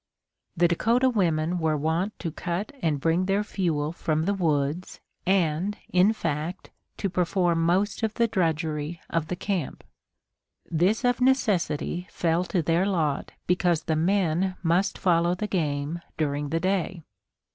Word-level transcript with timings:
The 0.57 0.67
Dakota 0.67 1.11
women 1.11 1.59
were 1.59 1.77
wont 1.77 2.17
to 2.21 2.31
cut 2.31 2.71
and 2.81 2.99
bring 2.99 3.27
their 3.27 3.43
fuel 3.43 3.91
from 3.91 4.23
the 4.25 4.33
woods 4.33 4.99
and, 5.27 5.77
in 5.89 6.11
fact, 6.11 6.71
to 6.97 7.07
perform 7.07 7.61
most 7.63 8.01
of 8.01 8.15
the 8.15 8.27
drudgery 8.27 8.99
of 9.11 9.27
the 9.27 9.35
camp. 9.35 9.83
This 10.65 11.05
of 11.05 11.21
necessity 11.21 12.07
fell 12.09 12.43
to 12.45 12.63
their 12.63 12.87
lot 12.87 13.33
because 13.45 13.83
the 13.83 13.95
men 13.95 14.55
must 14.63 14.97
follow 14.97 15.35
the 15.35 15.45
game 15.45 15.99
during 16.17 16.49
the 16.49 16.59
day. 16.59 17.03